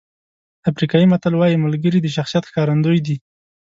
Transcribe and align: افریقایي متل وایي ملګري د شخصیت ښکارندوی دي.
افریقایي 0.71 1.09
متل 1.11 1.33
وایي 1.35 1.57
ملګري 1.65 1.99
د 2.01 2.07
شخصیت 2.15 2.43
ښکارندوی 2.49 2.99
دي. 3.07 3.17